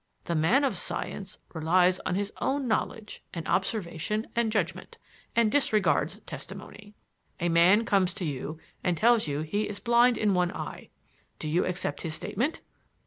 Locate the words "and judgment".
4.35-4.97